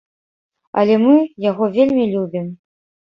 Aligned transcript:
Але 0.81 0.95
мы 1.03 1.13
яго 1.45 1.63
вельмі 1.75 2.05
любім. 2.15 2.49